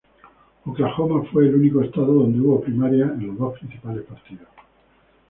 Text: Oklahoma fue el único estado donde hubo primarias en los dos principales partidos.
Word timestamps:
Oklahoma 0.65 1.29
fue 1.31 1.45
el 1.47 1.53
único 1.53 1.83
estado 1.83 2.07
donde 2.11 2.39
hubo 2.41 2.59
primarias 2.59 3.11
en 3.11 3.27
los 3.27 3.37
dos 3.37 3.59
principales 3.59 4.01
partidos. 4.03 4.47